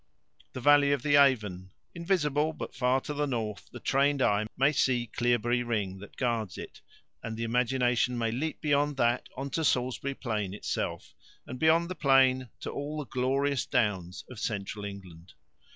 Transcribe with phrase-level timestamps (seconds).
[0.53, 4.71] The valley of the Avon invisible, but far to the north the trained eye may
[4.71, 6.81] see Clearbury Ring that guards it,
[7.21, 11.13] and the imagination may leap beyond that on to Salisbury Plain itself,
[11.45, 15.33] and beyond the Plain to all the glorious downs of Central England.